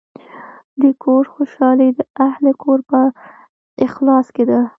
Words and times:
د 0.81 0.83
کور 1.03 1.23
خوشحالي 1.33 1.89
د 1.97 1.99
اهلِ 2.27 2.45
کور 2.63 2.79
په 2.89 2.99
اخلاص 3.87 4.27
کې 4.35 4.43
ده. 4.49 4.61